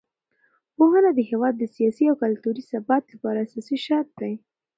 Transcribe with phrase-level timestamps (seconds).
[0.75, 4.33] پوهنه د هېواد د سیاسي او کلتوري ثبات لپاره اساسي شرط دی.